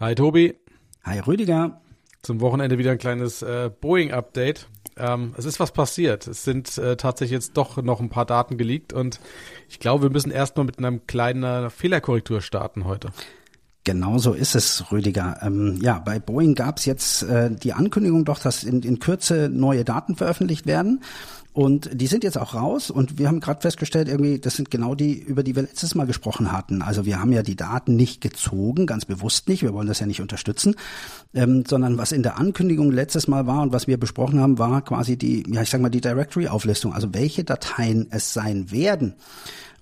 [0.00, 0.54] Hi Tobi.
[1.04, 1.80] Hi Rüdiger.
[2.22, 4.68] Zum Wochenende wieder ein kleines äh, Boeing-Update.
[4.96, 6.26] Ähm, es ist was passiert.
[6.26, 9.20] Es sind äh, tatsächlich jetzt doch noch ein paar Daten geleakt und
[9.68, 13.10] ich glaube, wir müssen erstmal mit einer kleinen Fehlerkorrektur starten heute.
[13.84, 15.38] Genau so ist es, Rüdiger.
[15.42, 19.48] Ähm, ja, bei Boeing gab es jetzt äh, die Ankündigung doch, dass in, in Kürze
[19.52, 21.02] neue Daten veröffentlicht werden.
[21.52, 24.94] Und die sind jetzt auch raus und wir haben gerade festgestellt, irgendwie, das sind genau
[24.94, 26.80] die, über die wir letztes Mal gesprochen hatten.
[26.80, 30.06] Also wir haben ja die Daten nicht gezogen, ganz bewusst nicht, wir wollen das ja
[30.06, 30.76] nicht unterstützen,
[31.34, 34.82] ähm, sondern was in der Ankündigung letztes Mal war und was wir besprochen haben, war
[34.82, 39.14] quasi die, ja ich sag mal, die Directory-Auflistung, also welche Dateien es sein werden.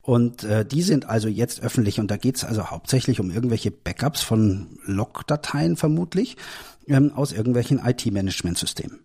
[0.02, 4.22] Und äh, die sind also jetzt öffentlich und da geht's also hauptsächlich um irgendwelche Backups
[4.22, 6.36] von Log-Dateien vermutlich
[6.88, 9.04] ähm, aus irgendwelchen IT-Management-Systemen.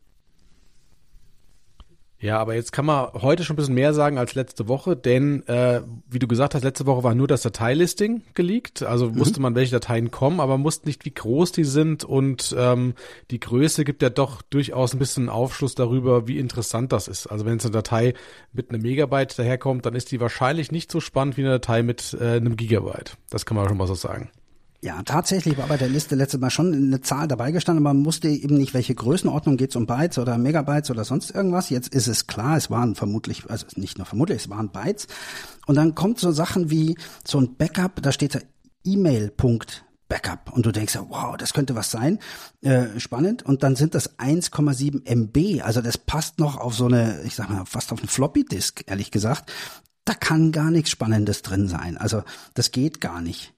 [2.26, 5.48] Ja, aber jetzt kann man heute schon ein bisschen mehr sagen als letzte Woche, denn
[5.48, 9.20] äh, wie du gesagt hast, letzte Woche war nur das Dateilisting geleakt, also mhm.
[9.20, 12.96] wusste man, welche Dateien kommen, aber wusste nicht, wie groß die sind und ähm,
[13.30, 17.28] die Größe gibt ja doch durchaus ein bisschen Aufschluss darüber, wie interessant das ist.
[17.28, 18.16] Also wenn jetzt eine Datei
[18.54, 22.18] mit einem Megabyte daherkommt, dann ist die wahrscheinlich nicht so spannend wie eine Datei mit
[22.20, 23.18] äh, einem Gigabyte.
[23.30, 24.32] Das kann man schon mal so sagen.
[24.82, 28.06] Ja, tatsächlich war bei der Liste letztes Mal schon eine Zahl dabei gestanden, aber man
[28.06, 31.70] wusste eben nicht, welche Größenordnung geht es um Bytes oder Megabytes oder sonst irgendwas.
[31.70, 35.08] Jetzt ist es klar, es waren vermutlich, also nicht nur vermutlich, es waren Bytes.
[35.66, 38.40] Und dann kommt so Sachen wie so ein Backup, da steht da
[38.84, 39.32] E-Mail.
[40.08, 42.20] Backup und du denkst wow, das könnte was sein,
[42.62, 43.44] äh, spannend.
[43.44, 47.50] Und dann sind das 1,7 MB, also das passt noch auf so eine, ich sag
[47.50, 49.52] mal, fast auf eine Floppy Disk, ehrlich gesagt.
[50.04, 51.98] Da kann gar nichts Spannendes drin sein.
[51.98, 52.22] Also
[52.54, 53.55] das geht gar nicht.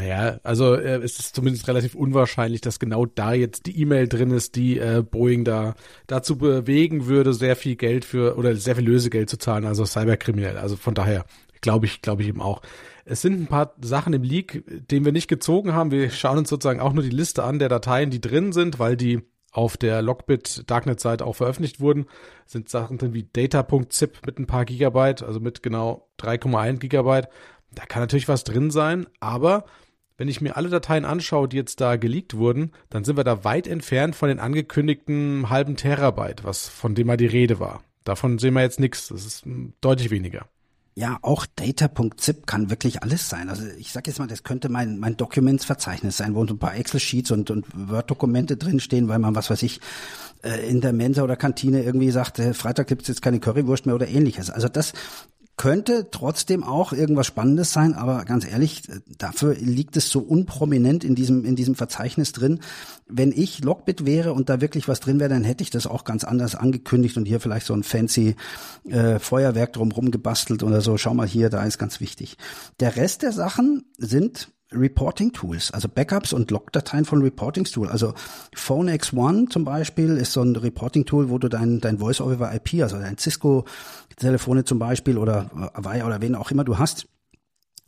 [0.00, 4.30] Naja, also äh, es ist zumindest relativ unwahrscheinlich, dass genau da jetzt die E-Mail drin
[4.30, 5.74] ist, die äh, Boeing da
[6.06, 10.56] dazu bewegen würde, sehr viel Geld für oder sehr viel Lösegeld zu zahlen, also cyberkriminell.
[10.56, 11.26] Also von daher
[11.60, 12.62] glaube ich, glaube ich eben auch.
[13.04, 15.90] Es sind ein paar Sachen im Leak, den wir nicht gezogen haben.
[15.90, 18.96] Wir schauen uns sozusagen auch nur die Liste an der Dateien, die drin sind, weil
[18.96, 19.20] die
[19.52, 22.06] auf der Lockbit Darknet-Seite auch veröffentlicht wurden,
[22.46, 27.28] sind Sachen drin wie data.zip mit ein paar Gigabyte, also mit genau 3,1 Gigabyte.
[27.72, 29.64] Da kann natürlich was drin sein, aber
[30.20, 33.42] wenn ich mir alle Dateien anschaue, die jetzt da geleakt wurden, dann sind wir da
[33.42, 37.82] weit entfernt von den angekündigten halben Terabyte, was von dem mal die Rede war.
[38.04, 39.08] Davon sehen wir jetzt nichts.
[39.08, 40.44] Das ist hm, deutlich weniger.
[40.94, 43.48] Ja, auch data.zip kann wirklich alles sein.
[43.48, 47.30] Also ich sage jetzt mal, das könnte mein, mein Documentsverzeichnis sein, wo ein paar Excel-Sheets
[47.30, 49.80] und, und Word-Dokumente drinstehen, weil man, was weiß ich,
[50.42, 53.94] äh, in der Mensa oder Kantine irgendwie sagt, äh, Freitag gibt's jetzt keine Currywurst mehr
[53.94, 54.50] oder ähnliches.
[54.50, 54.92] Also das
[55.60, 58.80] könnte trotzdem auch irgendwas Spannendes sein, aber ganz ehrlich,
[59.18, 62.60] dafür liegt es so unprominent in diesem, in diesem Verzeichnis drin.
[63.06, 66.04] Wenn ich Lockbit wäre und da wirklich was drin wäre, dann hätte ich das auch
[66.04, 68.36] ganz anders angekündigt und hier vielleicht so ein fancy
[68.88, 70.96] äh, Feuerwerk drumherum gebastelt oder so.
[70.96, 72.38] Schau mal hier, da ist ganz wichtig.
[72.80, 77.90] Der Rest der Sachen sind Reporting Tools, also Backups und Logdateien von Reporting Tools.
[77.90, 78.14] Also
[78.54, 82.54] PhoneX One zum Beispiel ist so ein Reporting Tool, wo du dein, dein Voice over
[82.54, 83.64] IP, also dein Cisco
[84.16, 87.08] Telefone zum Beispiel oder Avaya oder wen auch immer du hast,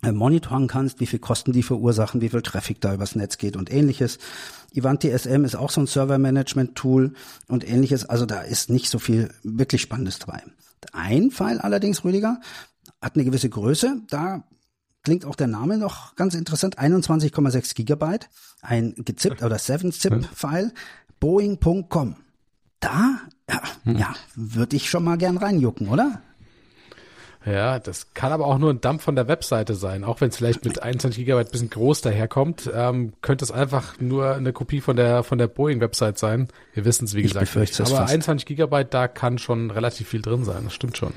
[0.02, 3.56] äh, monitoren kannst, wie viel Kosten die verursachen, wie viel Traffic da übers Netz geht
[3.56, 4.18] und ähnliches.
[4.72, 7.12] Ivanti SM ist auch so ein Server-Management-Tool
[7.46, 8.04] und ähnliches.
[8.04, 10.42] Also da ist nicht so viel wirklich Spannendes dabei.
[10.92, 12.40] Ein Fall allerdings, Rüdiger,
[13.00, 14.02] hat eine gewisse Größe.
[14.10, 14.42] Da
[15.02, 16.78] klingt auch der Name noch ganz interessant.
[16.78, 18.28] 21,6 Gigabyte,
[18.60, 20.72] ein gezippt oder 7-Zip-File,
[21.20, 22.16] Boeing.com.
[22.80, 23.96] Da, ja, hm.
[23.96, 26.22] ja würde ich schon mal gern reinjucken, oder?
[27.44, 30.04] Ja, das kann aber auch nur ein Dump von der Webseite sein.
[30.04, 34.34] Auch wenn es vielleicht mit 21 Gigabyte bisschen groß daherkommt, ähm, könnte es einfach nur
[34.34, 36.48] eine Kopie von der von der Boeing-Website sein.
[36.74, 37.80] Wir wissen es, wie ich gesagt, nicht.
[37.80, 38.12] Aber fast.
[38.12, 40.64] 21 Gigabyte, da kann schon relativ viel drin sein.
[40.64, 41.14] Das stimmt schon.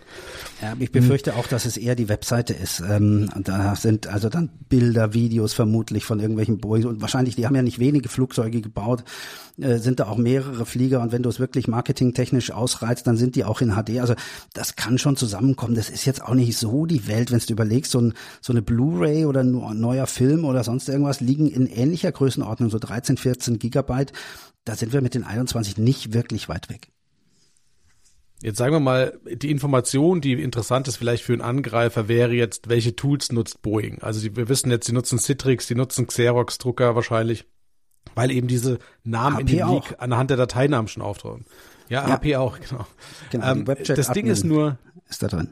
[0.61, 1.39] Ja, ich befürchte hm.
[1.39, 2.79] auch, dass es eher die Webseite ist.
[2.79, 7.55] Ähm, da sind also dann Bilder, Videos vermutlich von irgendwelchen Boeing und wahrscheinlich, die haben
[7.55, 9.03] ja nicht wenige Flugzeuge gebaut,
[9.59, 13.35] äh, sind da auch mehrere Flieger und wenn du es wirklich marketingtechnisch ausreizt, dann sind
[13.35, 13.99] die auch in HD.
[13.99, 14.15] Also
[14.53, 15.75] das kann schon zusammenkommen.
[15.75, 18.61] Das ist jetzt auch nicht so die Welt, wenn du überlegst, so, ein, so eine
[18.61, 23.59] Blu-ray oder ein neuer Film oder sonst irgendwas liegen in ähnlicher Größenordnung, so 13, 14
[23.59, 24.13] Gigabyte.
[24.63, 26.89] Da sind wir mit den 21 nicht wirklich weit weg.
[28.41, 32.67] Jetzt sagen wir mal, die Information, die interessant ist vielleicht für einen Angreifer, wäre jetzt,
[32.67, 34.01] welche Tools nutzt Boeing?
[34.01, 37.45] Also die, wir wissen jetzt, die nutzen Citrix, die nutzen Xerox-Drucker wahrscheinlich,
[38.13, 41.45] weil eben diese Namen HP in dem Leak anhand der Dateinamen schon auftauchen.
[41.89, 42.85] Ja, ja, HP auch, genau.
[43.31, 44.77] genau ähm, das Ding ist nur,
[45.09, 45.49] ist da drin.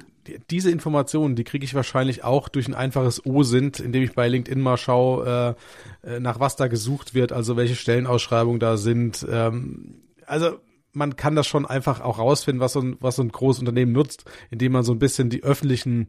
[0.49, 4.61] Diese Informationen, die kriege ich wahrscheinlich auch durch ein einfaches OSINT, indem ich bei LinkedIn
[4.61, 5.55] mal schaue,
[6.03, 9.25] äh, äh, nach was da gesucht wird, also welche Stellenausschreibungen da sind.
[9.29, 10.59] Ähm, also
[10.93, 13.91] man kann das schon einfach auch rausfinden, was so ein, was so ein großes Unternehmen
[13.91, 16.07] nutzt, indem man so ein bisschen die öffentlichen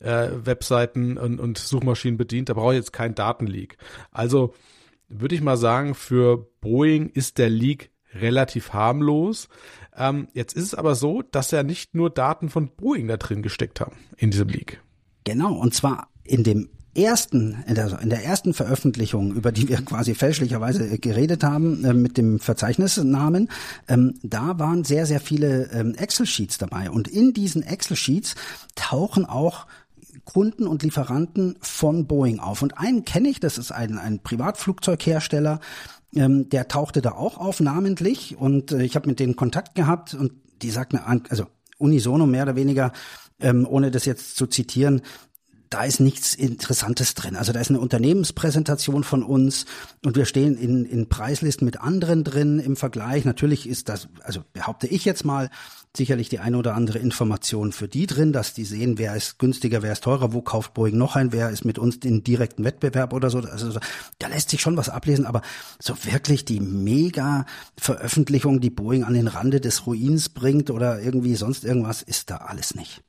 [0.00, 2.48] äh, Webseiten und, und Suchmaschinen bedient.
[2.48, 3.76] Da brauche ich jetzt keinen Datenleak.
[4.10, 4.54] Also
[5.08, 9.48] würde ich mal sagen, für Boeing ist der Leak relativ harmlos.
[9.96, 13.42] Ähm, jetzt ist es aber so, dass ja nicht nur Daten von Boeing da drin
[13.42, 14.80] gesteckt haben in diesem Leak.
[15.24, 19.76] Genau, und zwar in dem ersten, in der, in der ersten Veröffentlichung, über die wir
[19.84, 23.48] quasi fälschlicherweise geredet haben, äh, mit dem Verzeichnisnamen,
[23.88, 26.90] ähm, da waren sehr, sehr viele ähm, Excel-Sheets dabei.
[26.90, 28.34] Und in diesen Excel-Sheets
[28.74, 29.66] tauchen auch
[30.24, 32.62] Kunden und Lieferanten von Boeing auf.
[32.62, 35.60] Und einen kenne ich, das ist ein, ein Privatflugzeughersteller,
[36.14, 40.14] ähm, der tauchte da auch auf namentlich und äh, ich habe mit denen Kontakt gehabt
[40.14, 40.98] und die sagten,
[41.28, 41.46] also
[41.78, 42.92] unisono mehr oder weniger,
[43.40, 45.02] ähm, ohne das jetzt zu zitieren,
[45.70, 47.36] da ist nichts Interessantes drin.
[47.36, 49.66] Also da ist eine Unternehmenspräsentation von uns
[50.04, 53.24] und wir stehen in, in Preislisten mit anderen drin im Vergleich.
[53.24, 55.48] Natürlich ist das, also behaupte ich jetzt mal,
[55.96, 59.82] sicherlich die eine oder andere Information für die drin, dass die sehen, wer ist günstiger,
[59.82, 63.12] wer ist teurer, wo kauft Boeing noch ein, wer ist mit uns in direkten Wettbewerb
[63.12, 63.38] oder so.
[63.38, 63.78] Also
[64.18, 65.42] da lässt sich schon was ablesen, aber
[65.80, 67.44] so wirklich die mega
[67.76, 72.36] Veröffentlichung, die Boeing an den Rande des Ruins bringt oder irgendwie sonst irgendwas, ist da
[72.36, 73.02] alles nicht.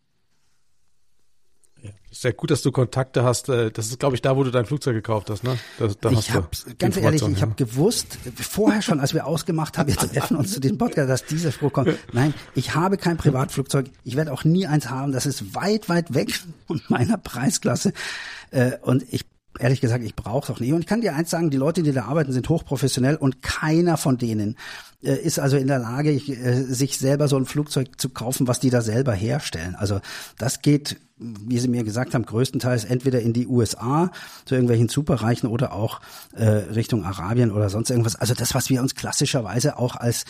[2.11, 3.49] Sehr gut, dass du Kontakte hast.
[3.49, 5.57] Äh, das ist, glaube ich, da, wo du dein Flugzeug gekauft hast, ne?
[5.79, 6.47] Da, da ich habe
[6.77, 10.59] ganz ehrlich, ich habe gewusst, vorher schon, als wir ausgemacht haben, wir treffen uns zu
[10.59, 11.97] diesem Podcast, dass dieser Spruch kommt.
[12.11, 13.89] Nein, ich habe kein Privatflugzeug.
[14.03, 15.13] Ich werde auch nie eins haben.
[15.13, 16.37] Das ist weit, weit weg
[16.67, 17.93] von meiner Preisklasse.
[18.51, 19.25] Äh, und ich
[19.59, 20.73] ehrlich gesagt, ich brauche es auch nicht.
[20.73, 23.97] Und ich kann dir eins sagen, die Leute, die da arbeiten, sind hochprofessionell und keiner
[23.97, 24.55] von denen
[25.03, 28.59] äh, ist also in der Lage, äh, sich selber so ein Flugzeug zu kaufen, was
[28.59, 29.75] die da selber herstellen.
[29.75, 29.99] Also
[30.37, 34.11] das geht, wie Sie mir gesagt haben, größtenteils entweder in die USA
[34.45, 36.01] zu irgendwelchen Superreichen oder auch
[36.33, 38.15] äh, Richtung Arabien oder sonst irgendwas.
[38.15, 40.25] Also das, was wir uns klassischerweise auch als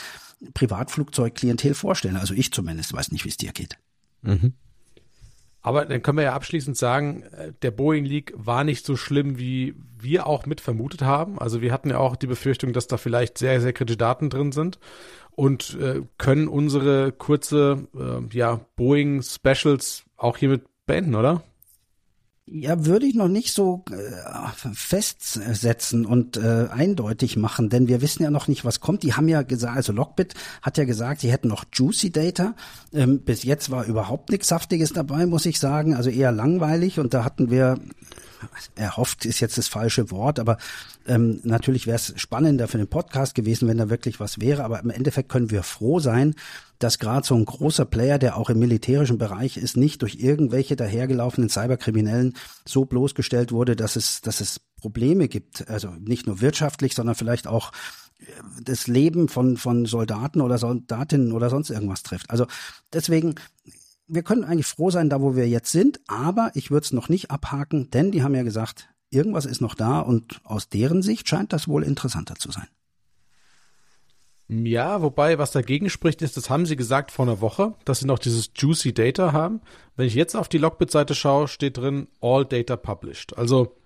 [0.54, 2.18] Privatflugzeugklientel vorstellen.
[2.18, 3.78] Also ich zumindest weiß nicht, wie es dir geht.
[4.24, 4.54] Mhm.
[5.62, 9.38] Aber dann können wir ja abschließend sagen, äh, der Boeing Leak war nicht so schlimm,
[9.38, 11.40] wie wir auch mit vermutet haben.
[11.40, 14.52] Also wir hatten ja auch die Befürchtung, dass da vielleicht sehr, sehr kritische Daten drin
[14.52, 14.80] sind
[15.32, 21.44] und äh, können unsere kurze äh, ja, Boeing Specials auch hiermit beenden, oder?
[22.54, 28.24] Ja, würde ich noch nicht so äh, festsetzen und äh, eindeutig machen, denn wir wissen
[28.24, 29.04] ja noch nicht, was kommt.
[29.04, 32.54] Die haben ja gesagt, also Lockbit hat ja gesagt, sie hätten noch Juicy Data.
[32.92, 35.96] Ähm, bis jetzt war überhaupt nichts Saftiges dabei, muss ich sagen.
[35.96, 37.78] Also eher langweilig und da hatten wir
[38.76, 40.58] erhofft ist jetzt das falsche Wort, aber
[41.08, 44.64] ähm, natürlich wäre es spannender für den Podcast gewesen, wenn da wirklich was wäre.
[44.64, 46.36] Aber im Endeffekt können wir froh sein,
[46.80, 50.76] dass gerade so ein großer Player, der auch im militärischen Bereich ist, nicht durch irgendwelche
[50.76, 52.36] dahergelaufenen Cyberkriminellen
[52.66, 55.70] so bloßgestellt wurde, dass es, dass es Probleme gibt.
[55.70, 57.72] Also nicht nur wirtschaftlich, sondern vielleicht auch
[58.20, 58.26] äh,
[58.64, 62.30] das Leben von, von Soldaten oder Soldatinnen oder sonst irgendwas trifft.
[62.30, 62.48] Also
[62.94, 63.36] deswegen,
[64.12, 67.08] wir können eigentlich froh sein, da wo wir jetzt sind, aber ich würde es noch
[67.08, 71.28] nicht abhaken, denn die haben ja gesagt, irgendwas ist noch da und aus deren Sicht
[71.28, 72.68] scheint das wohl interessanter zu sein.
[74.50, 78.06] Ja, wobei, was dagegen spricht, ist, das haben sie gesagt vor einer Woche, dass sie
[78.06, 79.62] noch dieses Juicy Data haben.
[79.96, 83.38] Wenn ich jetzt auf die Logbit-Seite schaue, steht drin All Data Published.
[83.38, 83.78] Also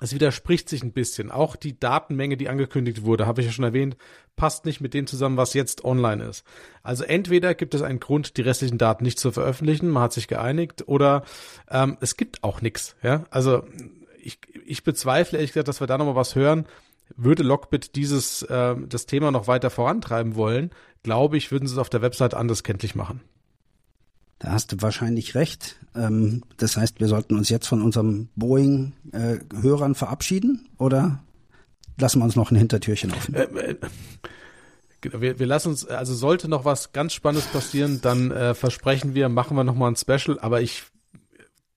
[0.00, 1.30] es widerspricht sich ein bisschen.
[1.30, 3.96] Auch die Datenmenge, die angekündigt wurde, habe ich ja schon erwähnt,
[4.36, 6.44] passt nicht mit dem zusammen, was jetzt online ist.
[6.82, 10.28] Also entweder gibt es einen Grund, die restlichen Daten nicht zu veröffentlichen, man hat sich
[10.28, 11.24] geeinigt, oder
[11.70, 12.96] ähm, es gibt auch nichts.
[13.02, 13.64] Ja, also
[14.22, 16.66] ich, ich bezweifle ehrlich gesagt, dass wir da nochmal was hören
[17.14, 20.70] würde Lockbit dieses äh, das Thema noch weiter vorantreiben wollen,
[21.02, 23.20] glaube ich, würden sie es auf der Website anders kenntlich machen.
[24.38, 25.76] Da hast du wahrscheinlich recht.
[25.94, 31.22] Ähm, das heißt, wir sollten uns jetzt von unserem Boeing-Hörern äh, verabschieden oder
[31.98, 33.34] lassen wir uns noch ein Hintertürchen offen?
[33.34, 33.76] Äh, äh,
[35.00, 39.14] genau, wir, wir lassen uns, also sollte noch was ganz Spannendes passieren, dann äh, versprechen
[39.14, 40.38] wir, machen wir noch mal ein Special.
[40.40, 40.84] Aber ich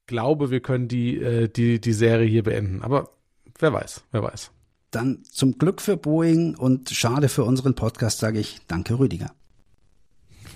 [0.06, 2.82] glaube, wir können die äh, die die Serie hier beenden.
[2.82, 3.12] Aber
[3.58, 4.52] wer weiß, wer weiß.
[4.92, 9.32] Dann zum Glück für Boeing und schade für unseren Podcast sage ich Danke, Rüdiger.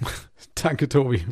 [0.55, 1.23] danke, Tobi.